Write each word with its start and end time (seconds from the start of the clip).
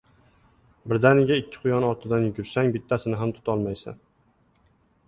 •Birdaniga 0.93 1.37
ikki 1.41 1.61
quyon 1.65 1.85
ortidan 1.91 2.27
yugursang, 2.29 2.73
bittasini 2.79 3.21
ham 3.23 3.39
tutolmaysan. 3.39 4.03